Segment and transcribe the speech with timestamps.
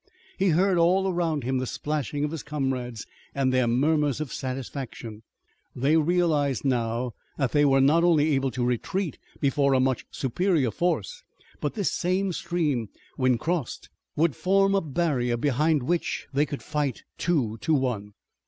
[0.39, 3.05] He heard all around him the splashing of his comrades,
[3.35, 5.21] and their murmurs of satisfaction.
[5.75, 10.71] They realized now that they were not only able to retreat before a much superior
[10.71, 11.21] force,
[11.59, 17.03] but this same stream, when crossed, would form a barrier behind which they could fight
[17.19, 18.13] two to one.